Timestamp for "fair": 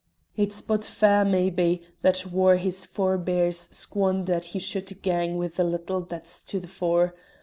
0.83-1.23